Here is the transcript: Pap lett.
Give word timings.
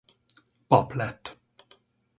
Pap 0.69 0.89
lett. 0.97 1.23